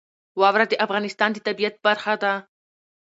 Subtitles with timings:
[0.41, 2.33] واوره د افغانستان د طبیعت برخه ده.